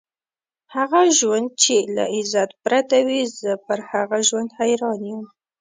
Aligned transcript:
هغه 0.75 1.01
ژوند 1.19 1.47
چې 1.61 1.75
له 1.95 2.03
عزت 2.15 2.49
پرته 2.63 2.97
وي، 3.07 3.21
زه 3.41 3.51
پر 3.65 3.79
هغه 3.91 4.17
ژوند 4.29 4.49
حیران 4.59 4.99
یم. 5.09 5.21